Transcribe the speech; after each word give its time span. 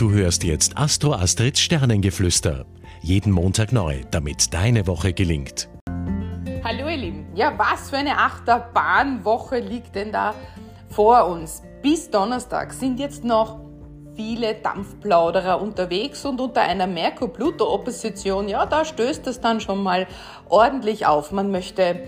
Du 0.00 0.12
hörst 0.12 0.44
jetzt 0.44 0.78
Astro 0.78 1.12
Astrids 1.12 1.60
Sternengeflüster. 1.60 2.64
Jeden 3.02 3.30
Montag 3.30 3.70
neu, 3.70 4.00
damit 4.10 4.54
deine 4.54 4.86
Woche 4.86 5.12
gelingt. 5.12 5.68
Hallo 6.64 6.88
ihr 6.88 6.96
Lieben. 6.96 7.26
Ja, 7.34 7.52
was 7.58 7.90
für 7.90 7.98
eine 7.98 8.16
Achterbahnwoche 8.16 9.58
liegt 9.58 9.94
denn 9.94 10.10
da 10.10 10.34
vor 10.88 11.26
uns? 11.26 11.62
Bis 11.82 12.10
Donnerstag 12.10 12.72
sind 12.72 12.98
jetzt 12.98 13.24
noch 13.24 13.60
viele 14.16 14.54
Dampfplauderer 14.54 15.60
unterwegs 15.60 16.24
und 16.24 16.40
unter 16.40 16.62
einer 16.62 16.86
Merkur-Pluto-Opposition, 16.86 18.48
ja, 18.48 18.64
da 18.64 18.86
stößt 18.86 19.26
es 19.26 19.42
dann 19.42 19.60
schon 19.60 19.82
mal 19.82 20.06
ordentlich 20.48 21.04
auf. 21.04 21.30
Man 21.30 21.50
möchte 21.50 22.04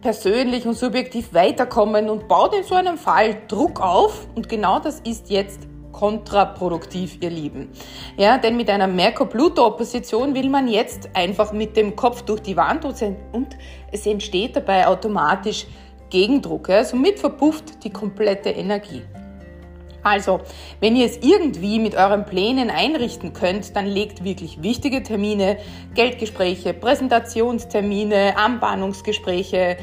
persönlich 0.00 0.64
und 0.64 0.74
subjektiv 0.74 1.34
weiterkommen 1.34 2.08
und 2.08 2.28
baut 2.28 2.54
in 2.54 2.62
so 2.62 2.76
einem 2.76 2.96
Fall 2.96 3.36
Druck 3.48 3.80
auf 3.80 4.28
und 4.36 4.48
genau 4.48 4.78
das 4.78 5.00
ist 5.00 5.28
jetzt 5.28 5.66
kontraproduktiv, 5.96 7.16
ihr 7.22 7.30
Lieben. 7.30 7.70
Ja, 8.18 8.36
denn 8.36 8.54
mit 8.54 8.68
einer 8.68 8.86
Merkur-Pluto-Opposition 8.86 10.34
will 10.34 10.50
man 10.50 10.68
jetzt 10.68 11.08
einfach 11.14 11.54
mit 11.54 11.74
dem 11.74 11.96
Kopf 11.96 12.20
durch 12.20 12.42
die 12.42 12.54
Wand 12.54 12.84
und 12.84 13.56
es 13.90 14.06
entsteht 14.06 14.56
dabei 14.56 14.86
automatisch 14.86 15.66
Gegendruck. 16.10 16.68
Ja, 16.68 16.84
somit 16.84 17.18
verpufft 17.18 17.82
die 17.82 17.90
komplette 17.90 18.50
Energie. 18.50 19.02
Also, 20.02 20.40
wenn 20.80 20.96
ihr 20.96 21.06
es 21.06 21.16
irgendwie 21.16 21.80
mit 21.80 21.94
euren 21.96 22.26
Plänen 22.26 22.68
einrichten 22.68 23.32
könnt, 23.32 23.74
dann 23.74 23.86
legt 23.86 24.22
wirklich 24.22 24.62
wichtige 24.62 25.02
Termine, 25.02 25.56
Geldgespräche, 25.94 26.74
Präsentationstermine, 26.74 28.36
Anbahnungsgespräche, 28.36 29.78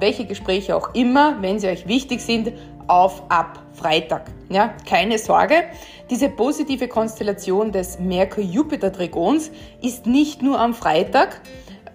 welche 0.00 0.26
Gespräche 0.26 0.74
auch 0.74 0.94
immer, 0.94 1.40
wenn 1.40 1.60
sie 1.60 1.68
euch 1.68 1.86
wichtig 1.86 2.20
sind, 2.20 2.52
auf 2.88 3.22
ab 3.28 3.58
Freitag. 3.72 4.30
Ja, 4.48 4.74
keine 4.88 5.18
Sorge, 5.18 5.64
diese 6.10 6.28
positive 6.28 6.88
Konstellation 6.88 7.72
des 7.72 7.98
Merkur-Jupiter-Trigons 7.98 9.50
ist 9.82 10.06
nicht 10.06 10.42
nur 10.42 10.58
am 10.58 10.74
Freitag. 10.74 11.40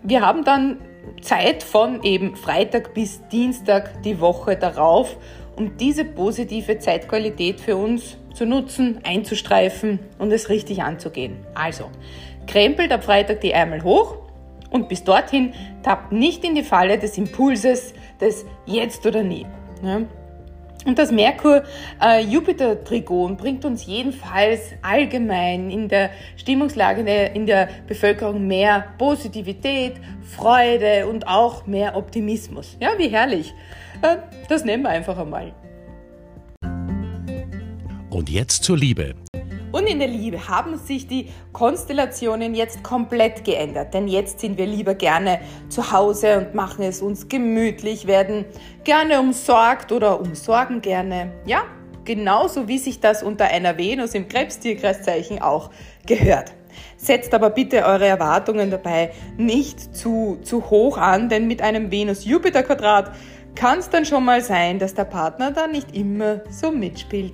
Wir 0.03 0.21
haben 0.21 0.43
dann 0.43 0.79
Zeit 1.21 1.63
von 1.63 2.03
eben 2.03 2.35
Freitag 2.35 2.93
bis 2.93 3.21
Dienstag 3.29 4.01
die 4.03 4.19
Woche 4.19 4.55
darauf, 4.55 5.17
um 5.55 5.77
diese 5.77 6.05
positive 6.05 6.79
Zeitqualität 6.79 7.59
für 7.59 7.75
uns 7.75 8.17
zu 8.33 8.45
nutzen, 8.45 8.99
einzustreifen 9.03 9.99
und 10.19 10.31
es 10.31 10.49
richtig 10.49 10.83
anzugehen. 10.83 11.37
Also, 11.55 11.85
krempelt 12.45 12.91
ab 12.91 13.03
Freitag 13.03 13.41
die 13.41 13.51
Ärmel 13.51 13.83
hoch 13.83 14.17
und 14.69 14.89
bis 14.89 15.03
dorthin 15.03 15.53
tappt 15.83 16.11
nicht 16.11 16.43
in 16.43 16.55
die 16.55 16.63
Falle 16.63 16.99
des 16.99 17.17
Impulses 17.17 17.93
des 18.21 18.45
Jetzt 18.65 19.05
oder 19.05 19.23
Nie. 19.23 19.45
Und 20.85 20.97
das 20.97 21.11
Merkur-Jupiter-Trigon 21.11 23.35
bringt 23.35 23.65
uns 23.65 23.85
jedenfalls 23.85 24.71
allgemein 24.81 25.69
in 25.69 25.89
der 25.89 26.11
Stimmungslage 26.37 27.01
in 27.33 27.45
der 27.45 27.67
Bevölkerung 27.87 28.47
mehr 28.47 28.85
Positivität, 28.97 29.95
Freude 30.21 31.07
und 31.07 31.27
auch 31.27 31.67
mehr 31.67 31.97
Optimismus. 31.97 32.77
Ja, 32.79 32.91
wie 32.97 33.09
herrlich. 33.09 33.53
Äh, 34.01 34.15
das 34.47 34.63
nehmen 34.63 34.83
wir 34.83 34.89
einfach 34.89 35.17
einmal. 35.17 35.51
Und 38.09 38.29
jetzt 38.29 38.63
zur 38.63 38.77
Liebe. 38.77 39.26
Und 39.77 39.85
in 39.85 39.99
der 39.99 40.07
Liebe 40.07 40.47
haben 40.47 40.75
sich 40.79 41.05
die 41.05 41.27
Konstellationen 41.53 42.55
jetzt 42.55 42.81
komplett 42.81 43.45
geändert, 43.45 43.93
denn 43.93 44.07
jetzt 44.07 44.39
sind 44.39 44.57
wir 44.57 44.65
lieber 44.65 44.95
gerne 44.95 45.39
zu 45.69 45.91
Hause 45.91 46.39
und 46.39 46.55
machen 46.55 46.83
es 46.83 47.03
uns 47.03 47.29
gemütlich, 47.29 48.07
werden 48.07 48.45
gerne 48.83 49.19
umsorgt 49.19 49.91
oder 49.91 50.19
umsorgen 50.19 50.81
gerne. 50.81 51.31
Ja, 51.45 51.61
genauso 52.05 52.67
wie 52.67 52.79
sich 52.79 53.01
das 53.01 53.21
unter 53.21 53.45
einer 53.45 53.77
Venus 53.77 54.15
im 54.15 54.27
Krebstierkreiszeichen 54.27 55.43
auch 55.43 55.69
gehört. 56.07 56.53
Setzt 56.95 57.35
aber 57.35 57.51
bitte 57.51 57.85
eure 57.85 58.07
Erwartungen 58.07 58.71
dabei 58.71 59.11
nicht 59.37 59.95
zu, 59.95 60.39
zu 60.41 60.71
hoch 60.71 60.97
an, 60.97 61.29
denn 61.29 61.45
mit 61.45 61.61
einem 61.61 61.91
Venus-Jupiter-Quadrat 61.91 63.11
kann 63.53 63.77
es 63.77 63.91
dann 63.91 64.05
schon 64.05 64.25
mal 64.25 64.41
sein, 64.41 64.79
dass 64.79 64.95
der 64.95 65.05
Partner 65.05 65.51
da 65.51 65.67
nicht 65.67 65.95
immer 65.95 66.41
so 66.49 66.71
mitspielt. 66.71 67.33